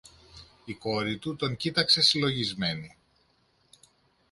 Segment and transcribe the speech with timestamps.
[0.65, 2.97] Η κόρη τον κοίταξε συλλογισμένη.